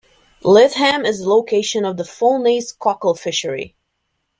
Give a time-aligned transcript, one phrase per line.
[0.43, 3.75] Lytham is the location of the Foulnaze cockle fishery.